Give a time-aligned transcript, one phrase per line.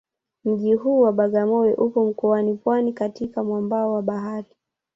[0.45, 4.55] Mji huu wa Bagamoyo upo mkoani Pwani katika mwambao wa bahari